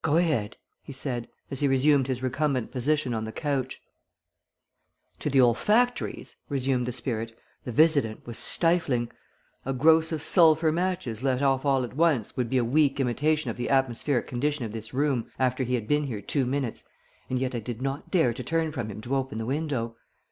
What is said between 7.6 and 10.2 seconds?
"the visitant was stifling. A gross